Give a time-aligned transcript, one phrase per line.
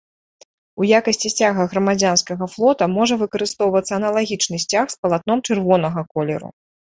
[0.83, 6.49] У якасці сцяга грамадзянскага флота можа выкарыстоўвацца аналагічны сцяг з палатном чырвонага колеру.